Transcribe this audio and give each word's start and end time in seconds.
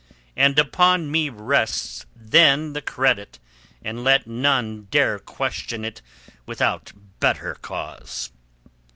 And 0.35 0.57
upon 0.57 1.11
me 1.11 1.29
rests 1.29 2.07
then 2.15 2.73
the 2.73 2.81
credit, 2.81 3.37
and 3.83 4.03
let 4.03 4.25
none 4.25 4.87
dare 4.89 5.19
question 5.19 5.85
it 5.85 6.01
without 6.47 6.91
better 7.19 7.53
cause." 7.53 8.31